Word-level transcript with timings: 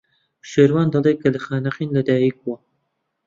شێروان 0.49 0.87
دەڵێت 0.93 1.17
کە 1.23 1.29
لە 1.35 1.39
خانەقین 1.45 1.89
لەدایک 1.95 2.35
بووە. 2.43 2.57